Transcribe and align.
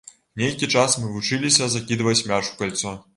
Нейкі 0.41 0.69
час 0.77 0.95
мы 1.01 1.11
вучыліся 1.17 1.67
закідваць 1.75 2.17
мяч 2.33 2.41
у 2.53 2.57
кальцо. 2.63 2.95